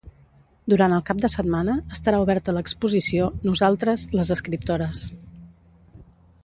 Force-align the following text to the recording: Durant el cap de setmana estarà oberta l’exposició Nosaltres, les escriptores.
Durant 0.71 0.95
el 0.95 1.03
cap 1.09 1.19
de 1.25 1.29
setmana 1.33 1.75
estarà 1.97 2.21
oberta 2.23 2.55
l’exposició 2.57 3.29
Nosaltres, 3.51 4.09
les 4.21 4.33
escriptores. 4.39 5.05